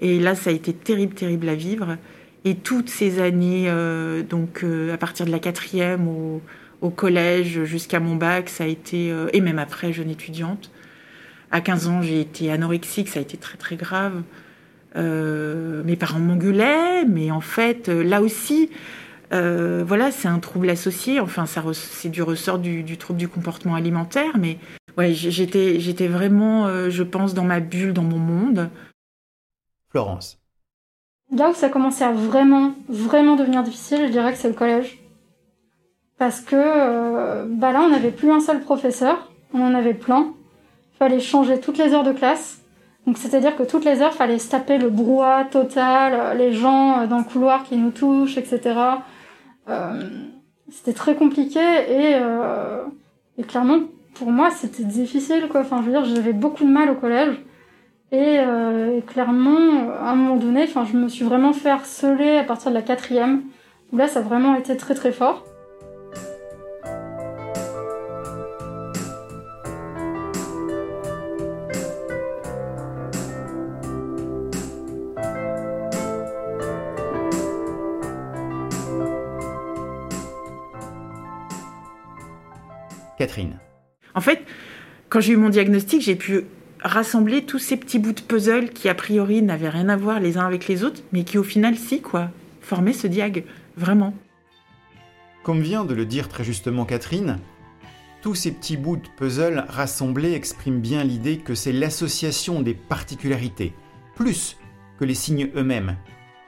[0.00, 1.96] Et là, ça a été terrible, terrible à vivre.
[2.44, 6.40] Et toutes ces années, euh, donc à partir de la quatrième au,
[6.80, 10.70] au collège jusqu'à mon bac, ça a été, et même après, jeune étudiante.
[11.50, 14.22] À 15 ans, j'ai été anorexique, ça a été très très grave.
[14.94, 18.70] mes parents m'engueulaient, mais en fait, là aussi,
[19.32, 21.20] euh, voilà, c'est un trouble associé.
[21.20, 24.36] Enfin, ça c'est du ressort du, trouble du comportement alimentaire.
[24.38, 24.58] Mais
[24.98, 28.70] ouais, j'étais, j'étais vraiment, euh, je pense, dans ma bulle, dans mon monde.
[29.90, 30.38] Florence.
[31.32, 34.98] Là où ça commençait à vraiment, vraiment devenir difficile, je dirais que c'est le collège.
[36.18, 40.34] Parce que euh, bah là, on n'avait plus un seul professeur, on en avait plein.
[40.94, 42.60] Il fallait changer toutes les heures de classe.
[43.06, 47.06] Donc c'est-à-dire que toutes les heures, il fallait se taper le brouhaha total, les gens
[47.06, 48.74] dans le couloir qui nous touchent, etc.
[49.70, 50.00] Euh,
[50.70, 52.82] c'était très compliqué euh,
[53.38, 53.80] et, clairement
[54.14, 55.62] pour moi c'était difficile quoi.
[55.62, 57.34] Enfin je veux dire j'avais beaucoup de mal au collège
[58.12, 62.70] et, euh, clairement à un moment donné je me suis vraiment fait harceler à partir
[62.70, 63.42] de la quatrième
[63.92, 65.44] où là ça a vraiment été très très fort.
[83.20, 83.58] Catherine.
[84.14, 84.40] En fait,
[85.10, 86.44] quand j'ai eu mon diagnostic, j'ai pu
[86.80, 90.38] rassembler tous ces petits bouts de puzzle qui a priori n'avaient rien à voir les
[90.38, 92.30] uns avec les autres, mais qui au final si quoi,
[92.62, 93.44] formaient ce diag,
[93.76, 94.14] vraiment.
[95.42, 97.38] Comme vient de le dire très justement Catherine,
[98.22, 103.74] tous ces petits bouts de puzzle rassemblés expriment bien l'idée que c'est l'association des particularités,
[104.16, 104.56] plus
[104.98, 105.96] que les signes eux-mêmes,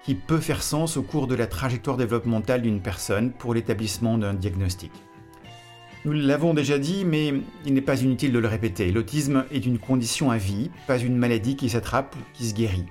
[0.04, 4.32] qui peut faire sens au cours de la trajectoire développementale d'une personne pour l'établissement d'un
[4.32, 4.90] diagnostic.
[6.04, 7.32] Nous l'avons déjà dit, mais
[7.64, 8.90] il n'est pas inutile de le répéter.
[8.90, 12.86] L'autisme est une condition à vie, pas une maladie qui s'attrape qui se guérit.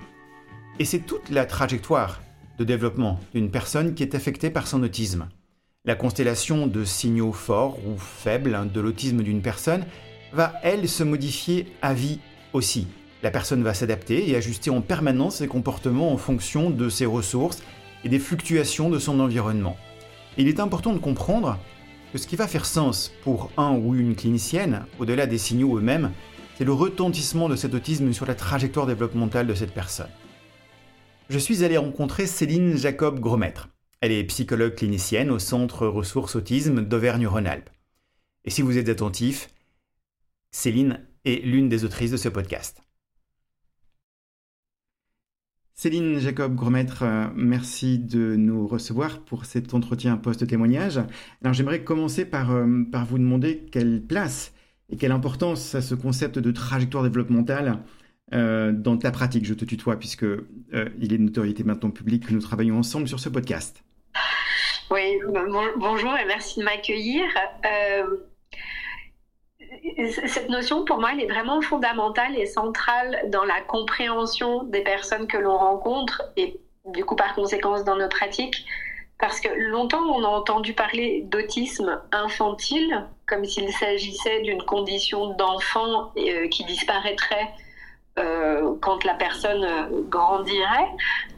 [0.78, 2.22] Et c'est toute la trajectoire
[2.58, 5.28] de développement d'une personne qui est affectée par son autisme.
[5.84, 9.84] La constellation de signaux forts ou faibles de l'autisme d'une personne
[10.32, 12.18] va, elle, se modifier à vie
[12.54, 12.86] aussi.
[13.22, 17.62] La personne va s'adapter et ajuster en permanence ses comportements en fonction de ses ressources
[18.04, 19.76] et des fluctuations de son environnement.
[20.38, 21.58] il est important de comprendre
[22.18, 26.12] ce qui va faire sens pour un ou une clinicienne, au-delà des signaux eux-mêmes,
[26.56, 30.10] c'est le retentissement de cet autisme sur la trajectoire développementale de cette personne.
[31.30, 33.68] Je suis allé rencontrer Céline Jacob Gromètre.
[34.02, 37.70] Elle est psychologue clinicienne au Centre Ressources Autisme d'Auvergne-Rhône-Alpes.
[38.44, 39.48] Et si vous êtes attentif,
[40.50, 42.82] Céline est l'une des autrices de ce podcast.
[45.82, 51.00] Céline Jacob Gromètre, euh, merci de nous recevoir pour cet entretien post-témoignage.
[51.42, 54.54] Alors j'aimerais commencer par, euh, par vous demander quelle place
[54.90, 57.78] et quelle importance a ce concept de trajectoire développementale
[58.32, 59.44] euh, dans ta pratique.
[59.44, 63.18] Je te tutoie puisque il est de notoriété maintenant publique que nous travaillons ensemble sur
[63.18, 63.82] ce podcast.
[64.92, 65.18] Oui,
[65.80, 67.24] bonjour et merci de m'accueillir
[70.26, 75.26] cette notion, pour moi, elle est vraiment fondamentale et centrale dans la compréhension des personnes
[75.26, 78.64] que l'on rencontre et du coup, par conséquence, dans nos pratiques.
[79.18, 86.12] Parce que longtemps, on a entendu parler d'autisme infantile, comme s'il s'agissait d'une condition d'enfant
[86.16, 87.48] euh, qui disparaîtrait
[88.18, 90.90] euh, quand la personne euh, grandirait,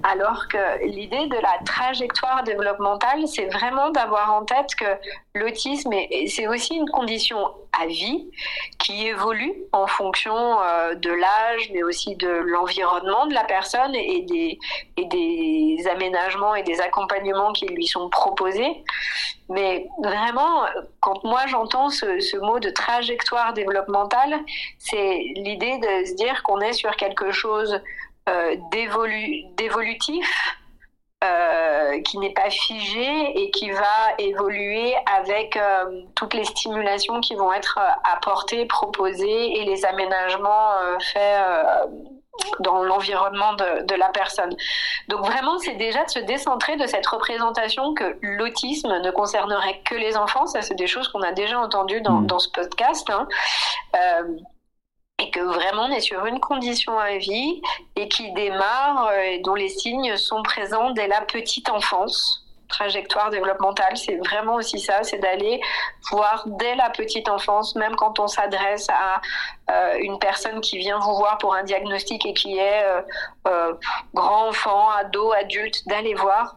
[0.02, 4.84] alors que l'idée de la trajectoire développementale, c'est vraiment d'avoir en tête que
[5.36, 5.92] l'autisme,
[6.26, 7.38] c'est aussi une condition
[7.80, 8.28] à vie
[8.80, 14.22] qui évolue en fonction euh, de l'âge, mais aussi de l'environnement de la personne et
[14.22, 14.58] des,
[14.96, 18.82] et des aménagements et des accompagnements qui lui sont proposés.
[19.48, 20.64] Mais vraiment,
[21.00, 24.40] quand moi j'entends ce, mot de trajectoire développementale,
[24.78, 27.80] c'est l'idée de se dire qu'on est sur quelque chose
[28.28, 28.56] euh,
[29.56, 30.56] d'évolutif
[31.24, 37.34] euh, qui n'est pas figé et qui va évoluer avec euh, toutes les stimulations qui
[37.34, 41.40] vont être euh, apportées, proposées et les aménagements faits
[42.60, 44.54] dans l'environnement de, de, la personne.
[45.08, 49.94] Donc vraiment, c'est déjà de se décentrer de cette représentation que l'autisme ne concernerait que
[49.94, 50.46] les enfants.
[50.46, 52.26] Ça, c'est des choses qu'on a déjà entendues dans, mmh.
[52.26, 53.08] dans ce podcast.
[53.10, 53.28] Hein
[55.20, 57.62] et que vraiment on est sur une condition à vie
[57.96, 63.30] et qui démarre euh, et dont les signes sont présents dès la petite enfance trajectoire
[63.30, 65.60] développementale, c'est vraiment aussi ça, c'est d'aller
[66.10, 69.20] voir dès la petite enfance, même quand on s'adresse à
[69.70, 73.00] euh, une personne qui vient vous voir pour un diagnostic et qui est euh,
[73.48, 73.74] euh,
[74.12, 76.56] grand enfant, ado, adulte, d'aller voir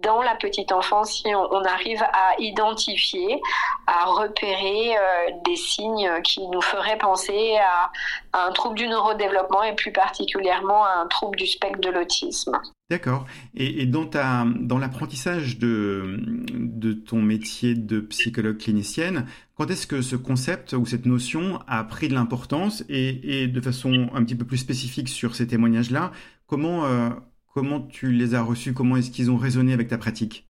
[0.00, 3.38] dans la petite enfance si on, arrive à identifier,
[3.86, 4.96] à repérer
[5.44, 7.90] des signes qui nous feraient penser à,
[8.32, 12.58] à un trouble du neurodéveloppement et plus particulièrement à un trouble du spectre de l'autisme.
[12.90, 13.24] D'accord.
[13.54, 16.16] Et, dans, ta, dans l'apprentissage de,
[16.52, 21.84] de ton métier de psychologue clinicienne, quand est-ce que ce concept ou cette notion a
[21.84, 26.10] pris de l'importance et, de façon un petit peu plus spécifique sur ces témoignages-là,
[26.48, 27.10] comment, euh,
[27.54, 28.74] comment tu les as reçus?
[28.74, 30.48] Comment est-ce qu'ils ont résonné avec ta pratique?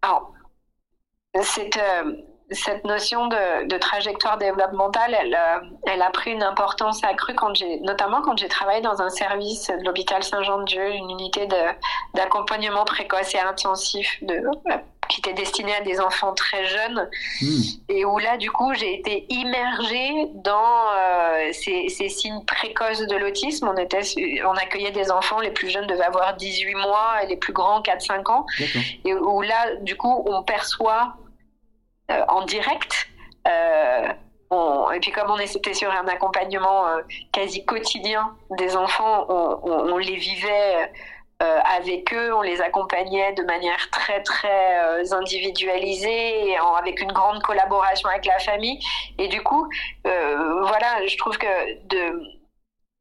[0.00, 0.32] Alors,
[1.36, 1.42] euh,
[2.50, 7.78] cette notion de, trajectoire développementale, elle, euh, elle, a pris une importance accrue quand j'ai,
[7.80, 11.46] notamment quand j'ai travaillé dans un service de l'hôpital Saint-Jean-de-Dieu, une unité
[12.14, 14.42] d'accompagnement précoce et intensif de,
[15.08, 17.08] qui était destinée à des enfants très jeunes,
[17.42, 17.62] hmm.
[17.90, 23.16] et où là, du coup, j'ai été immergée dans euh, ces, ces, signes précoces de
[23.16, 23.68] l'autisme.
[23.68, 24.00] On, était,
[24.46, 27.80] on accueillait des enfants, les plus jeunes devaient avoir 18 mois, et les plus grands
[27.80, 28.46] 4-5 ans,
[29.04, 31.14] et où là, du coup, on perçoit
[32.10, 33.06] euh, en direct.
[33.46, 34.08] Euh,
[34.94, 40.16] et puis comme on était sur un accompagnement euh, quasi quotidien des enfants, on, les
[40.16, 40.90] vivait
[41.38, 48.24] avec eux, on les accompagnait de manière très très individualisée, avec une grande collaboration avec
[48.24, 48.80] la famille.
[49.18, 49.68] Et du coup,
[50.04, 52.22] voilà, je trouve que de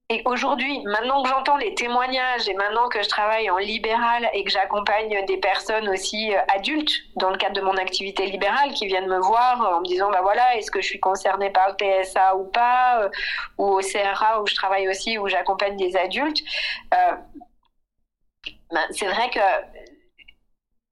[0.10, 4.46] et aujourd'hui, maintenant que j'entends les témoignages et maintenant que je travaille en libéral et
[4.46, 8.88] que j'accompagne des personnes aussi euh, adultes dans le cadre de mon activité libérale qui
[8.88, 12.04] viennent me voir en me disant bah voilà est-ce que je suis concernée par le
[12.04, 13.10] TSA ou pas euh,
[13.58, 16.40] ou au CRA où je travaille aussi où j'accompagne des adultes
[16.94, 17.18] euh,
[18.72, 19.42] ben, c'est vrai que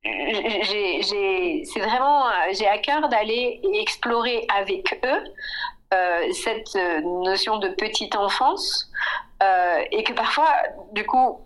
[0.04, 5.23] j'ai c'est vraiment j'ai à cœur d'aller explorer avec eux
[6.34, 8.90] cette euh, notion de petite enfance
[9.44, 10.50] euh, et que parfois,
[10.94, 11.42] du coup,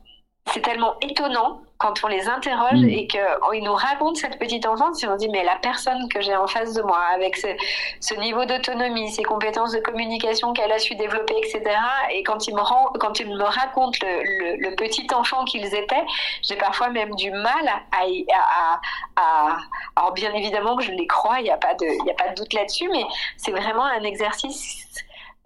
[0.52, 2.90] c'est tellement étonnant quand on les interroge mm.
[2.90, 6.36] et qu'ils nous racontent cette petite enfance et on dit mais la personne que j'ai
[6.36, 10.96] en face de moi avec ce, niveau d'autonomie, ces compétences de communication qu'elle a su
[10.96, 11.64] développer, etc.
[12.12, 16.06] Et quand ils me, rend, quand ils me racontent le, petit enfant qu'ils étaient,
[16.44, 18.80] j'ai parfois même du mal à, à,
[19.16, 19.58] à,
[19.96, 22.36] Alors bien évidemment que je les crois, il n'y a, pas de, a pas de
[22.36, 23.06] doute là-dessus, mais
[23.38, 24.86] c'est vraiment un exercice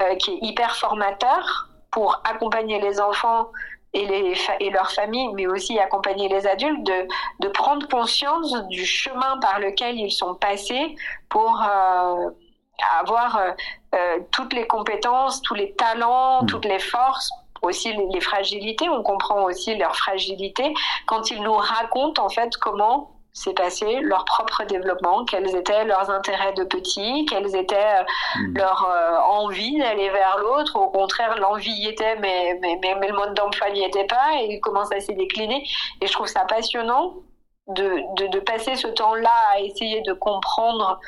[0.01, 3.49] euh, qui est hyper formateur pour accompagner les enfants
[3.93, 7.07] et, les et leurs familles, mais aussi accompagner les adultes, de,
[7.39, 10.95] de prendre conscience du chemin par lequel ils sont passés
[11.29, 12.29] pour euh,
[12.99, 13.51] avoir euh,
[13.95, 16.47] euh, toutes les compétences, tous les talents, mmh.
[16.47, 20.73] toutes les forces aussi les, les, fragilités, on comprend aussi leurs fragilités
[21.05, 26.09] quand ils nous racontent en fait comment s'est passé leur propre développement, quels étaient leurs
[26.09, 28.03] intérêts de petits, quelles étaient euh,
[28.39, 28.57] hmm.
[28.57, 30.75] leurs euh, envies d'aller vers l'autre.
[30.75, 34.59] Au contraire, l'envie y était, mais, mais, mais, le mode d'emploi n'y était pas, et
[34.59, 35.63] comment ça s'est décliné.
[36.01, 37.15] Et je trouve ça passionnant
[37.67, 40.99] de, de, de passer ce temps-là à essayer de comprendre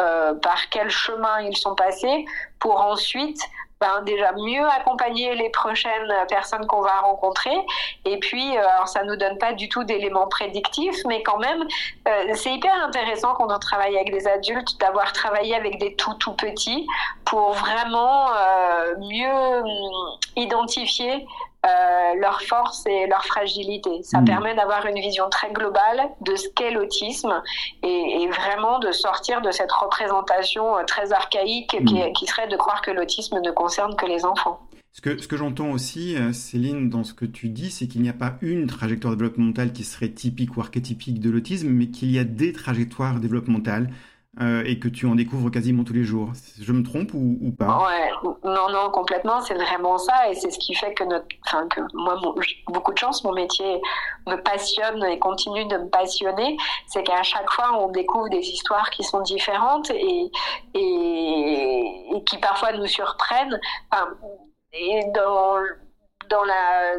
[0.00, 2.24] euh, par quel chemin ils sont passés
[2.60, 3.40] pour ensuite
[3.80, 7.56] ben, déjà mieux accompagner les prochaines personnes qu'on va rencontrer.
[8.04, 11.64] Et puis, euh, alors ça nous donne pas du tout d'éléments prédictifs, mais quand même,
[12.08, 16.14] euh, c'est hyper intéressant quand on travaille avec des adultes d'avoir travaillé avec des tout
[16.14, 16.86] tout petits
[17.24, 21.26] pour vraiment euh, mieux hum, identifier
[21.66, 24.02] euh, leurs forces et leurs fragilités.
[24.04, 24.24] Ça hmm.
[24.26, 27.42] permet d'avoir une vision très globale de ce qu'est l'autisme
[27.82, 32.12] et, et, vraiment de sortir de cette représentation euh, très archaïque qui, hmm.
[32.12, 34.60] qui, serait de croire que l'autisme ne concerne que les enfants.
[34.92, 38.02] Ce que, ce que j'entends aussi, euh, Céline, dans ce que tu dis, c'est qu'il
[38.02, 42.10] n'y a pas une trajectoire développementale qui serait typique ou archétypique de l'autisme, mais qu'il
[42.10, 43.90] y a des trajectoires développementales
[44.40, 46.32] euh, et que tu en découvres quasiment tous les jours.
[46.60, 47.88] Je me trompe ou, pas?
[48.44, 49.40] Non, non, complètement.
[49.40, 51.26] C'est vraiment ça, et c'est ce qui fait que notre,
[51.68, 52.20] que moi,
[52.68, 53.80] beaucoup de chance, mon métier
[54.26, 56.56] me passionne et continue de me passionner.
[56.86, 60.30] C'est qu'à chaque fois, on découvre des histoires qui sont différentes et
[60.74, 63.58] qui parfois nous surprennent.
[64.72, 65.58] Et dans
[66.28, 66.92] dans la.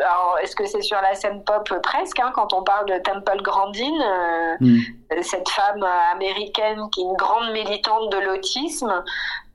[0.00, 3.42] Alors, est-ce que c'est sur la scène pop presque hein, quand on parle de Temple
[3.42, 5.22] Grandin, euh, mm.
[5.22, 9.04] cette femme américaine qui est une grande militante de l'autisme.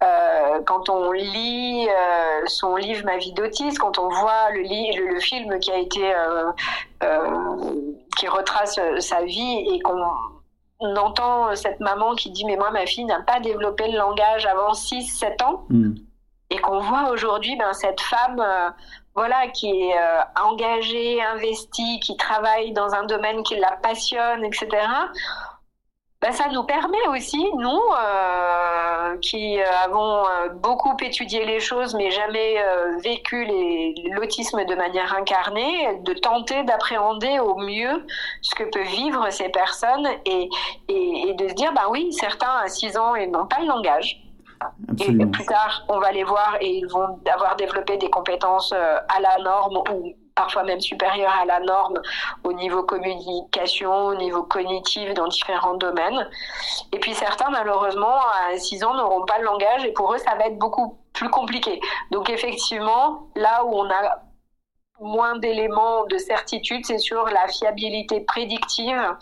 [0.03, 5.13] Euh, quand on lit euh, son livre Ma vie d'autiste, quand on voit le, le,
[5.13, 6.13] le, film qui a été
[8.17, 13.05] qui retrace sa vie et qu'on entend cette maman qui dit mais moi ma fille
[13.05, 15.65] n'a pas développé le langage avant 6-7 ans.
[15.69, 15.93] Mm
[16.51, 18.69] et qu'on voit aujourd'hui ben, cette femme euh,
[19.15, 19.95] voilà, qui est
[20.41, 24.69] engagé, investi, qui travaille dans un domaine qui la passionne, etc.,
[26.21, 32.11] ben, ça nous permet aussi, nous, euh, qui avons euh, beaucoup étudié les choses mais
[32.11, 33.47] jamais euh, vécu
[34.11, 38.05] l'autisme de manière incarnée, de tenter d'appréhender au mieux
[38.43, 40.47] ce que peuvent vivre ces personnes et,
[40.89, 44.21] de se dire, ben oui, certains à 6 ans, n'ont pas le langage.
[44.99, 49.19] Et plus tard, on va les voir et ils vont avoir développé des compétences à
[49.19, 52.01] la norme ou parfois même supérieure à la norme
[52.43, 56.27] au niveau communication, au niveau cognitif dans différents domaines.
[56.91, 58.17] Et puis certains, malheureusement,
[58.49, 61.29] à 6 ans, n'auront pas le langage et pour eux, ça va être beaucoup plus
[61.29, 61.79] compliqué.
[62.11, 64.21] Donc effectivement, là où on a
[64.99, 69.15] moins d'éléments de certitude, c'est sur la fiabilité prédictive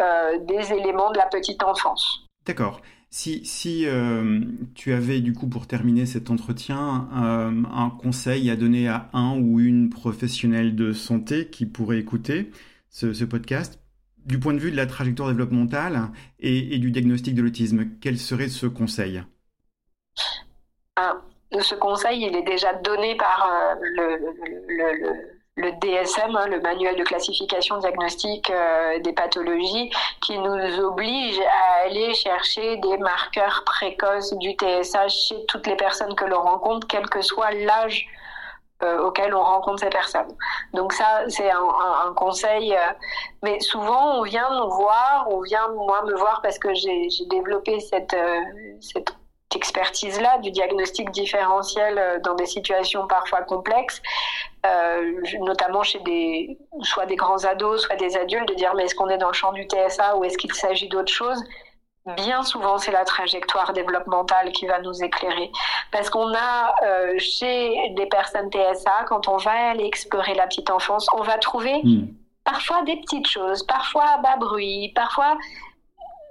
[0.00, 2.24] euh, des éléments de la petite enfance.
[2.46, 2.80] D'accord.
[3.14, 4.40] Si, euh,
[4.74, 9.38] tu avais du coup pour terminer cet entretien euh, un conseil à donner à un
[9.38, 12.50] ou une professionnelle de santé qui pourrait écouter
[12.88, 13.78] ce, podcast,
[14.24, 16.08] du point de vue de la trajectoire développementale
[16.40, 19.22] et, du diagnostic de l'autisme, quel serait ce conseil?
[20.96, 21.20] Ah,
[21.60, 27.76] Ce conseil, il est déjà donné par euh, le DSM, hein, le manuel de classification
[27.78, 29.90] diagnostique euh, des pathologies,
[30.22, 36.14] qui nous oblige à aller chercher des marqueurs précoces du TSH chez toutes les personnes
[36.14, 38.06] que l'on rencontre, quel que soit l'âge
[38.82, 40.34] euh, auquel on rencontre ces personnes.
[40.72, 42.74] Donc ça, c'est un, conseil.
[42.74, 42.92] Euh,
[43.42, 47.78] mais souvent, on vient nous voir, on vient moi me voir parce que j'ai développé
[47.78, 48.16] cette
[49.62, 54.02] expertise-là du diagnostic différentiel euh, dans des situations parfois complexes,
[54.66, 58.96] euh, notamment chez des soit des grands ados, soit des adultes, de dire mais est-ce
[58.96, 61.40] qu'on est dans le champ du TSA ou est-ce qu'il s'agit d'autre chose?
[62.16, 65.52] Bien souvent, c'est la trajectoire développementale qui va nous éclairer.
[65.92, 70.70] Parce qu'on a euh, chez des personnes TSA, quand on va aller explorer la petite
[70.70, 72.08] enfance, on va trouver hmm.
[72.42, 75.38] parfois des petites choses, parfois à bas bruit, parfois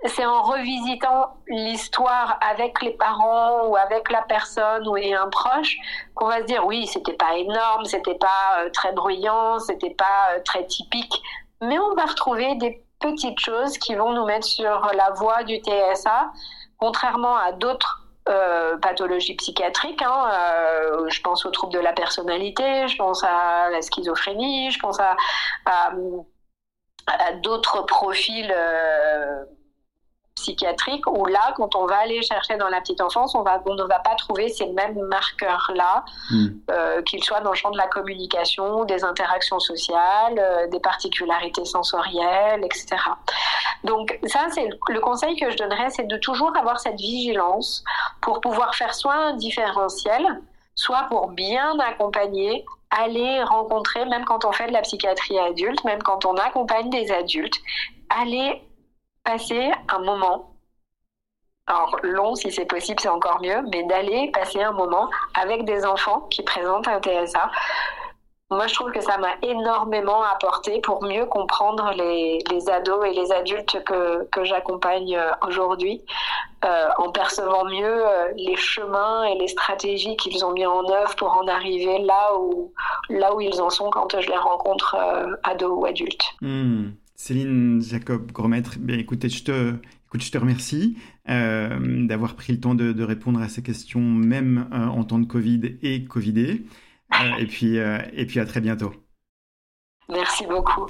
[0.05, 5.77] c'est en revisitant l'histoire avec les parents ou avec la personne ou un proche
[6.15, 10.33] qu'on va se dire oui, c'était pas énorme, c'était pas euh, très bruyant, c'était pas
[10.33, 11.21] euh, très typique,
[11.61, 15.57] mais on va retrouver des petites choses qui vont nous mettre sur la voie du
[15.57, 16.31] TSA,
[16.79, 20.01] contrairement à d'autres euh, pathologies psychiatriques.
[20.01, 20.29] Hein,
[21.07, 25.15] je pense aux troubles de la personnalité, je pense à la schizophrénie, je pense à,
[25.65, 28.53] à, d'autres profils
[30.35, 33.75] psychiatrique où là, quand on va aller chercher dans la petite enfance, on, va, on
[33.75, 36.47] ne va pas trouver ces mêmes marqueurs-là, hmm.
[36.69, 41.65] euh, qu'ils soient dans le champ de la communication, des interactions sociales, euh, des particularités
[41.65, 42.97] sensorielles, etc.
[43.83, 47.83] Donc ça, c'est le conseil que je donnerais, c'est de toujours avoir cette vigilance
[48.21, 50.25] pour pouvoir faire soit un différentiel,
[50.75, 56.03] soit pour bien accompagner aller rencontrer, même quand on fait de la psychiatrie adulte, même
[56.03, 57.55] quand on accompagne des adultes,
[58.09, 58.61] aller
[59.23, 60.55] passer un moment,
[61.67, 65.09] alors long si c'est possible, c'est encore mieux, mais d'aller passer un moment
[65.39, 67.49] avec des enfants qui présentent un TSA.
[68.51, 73.31] Moi, je trouve que ça m'a énormément apporté pour mieux comprendre les, ados et les
[73.31, 76.03] adultes que, que j'accompagne euh, aujourd'hui,
[76.65, 81.15] euh, en percevant mieux euh, les chemins et les stratégies qu'ils ont mis en œuvre
[81.15, 82.73] pour en arriver là où,
[83.09, 84.97] là où ils en sont quand je les rencontre
[85.43, 86.25] ados ou adultes.
[86.41, 86.89] Hmm.
[87.21, 89.75] Céline Jacob Gromètre, bien écoutez, je te,
[90.07, 90.97] écoute, je te remercie
[91.29, 95.27] euh, d'avoir pris le temps de, répondre à ces questions, même euh, en temps de
[95.27, 96.65] Covid et Covidé.
[97.13, 98.91] Euh, et, puis, et puis à très bientôt.
[100.09, 100.87] Merci beaucoup.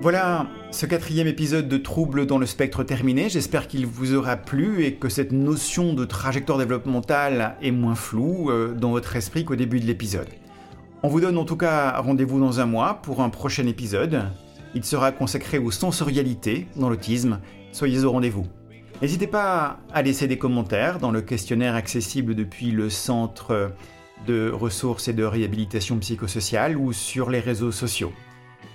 [0.00, 3.28] Voilà ce quatrième épisode de Troubles dans le spectre terminé.
[3.28, 8.52] J'espère qu'il vous aura plu et que cette notion de trajectoire développementale est moins floue
[8.76, 10.28] dans votre esprit qu'au début de l'épisode.
[11.04, 14.24] On vous donne en tout cas rendez-vous dans un mois pour un prochain épisode.
[14.74, 17.38] Il sera consacré aux sensorialités dans l'autisme.
[17.70, 18.48] Soyez au rendez-vous.
[19.00, 23.70] N'hésitez pas à laisser des commentaires dans le questionnaire accessible depuis le Centre
[24.26, 28.12] de ressources et de réhabilitation psychosociale ou sur les réseaux sociaux.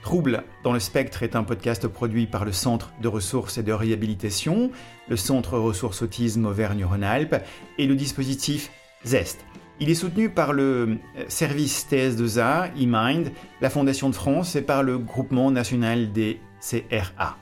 [0.01, 3.73] Trouble dans le spectre est un podcast produit par le Centre de ressources et de
[3.73, 4.71] réhabilitation,
[5.09, 7.35] le Centre ressources autisme Auvergne-Rhône-Alpes
[7.77, 8.71] et le dispositif
[9.05, 9.45] ZEST
[9.79, 14.83] il est soutenu par le euh, service TS2A, eMind, la Fondation de France et par
[14.83, 17.37] le Groupement national des CRA.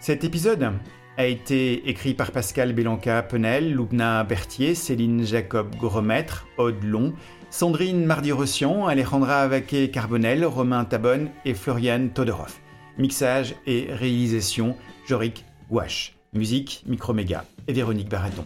[0.00, 0.72] Cet épisode
[1.16, 7.14] a été écrit par Pascal Bélanca-Penel, Loubna Berthier, Céline Jacob Goromètre, Aude Long,
[7.50, 12.54] Sandrine Mardi-Rossian, Alejandra Vaquet-Carbonel, Romain Tabonne et Florian Todorov.
[12.98, 14.76] Mixage et réalisation,
[15.06, 16.16] Jorik Gouache.
[16.34, 18.44] Musique, Microméga et Véronique Baraton.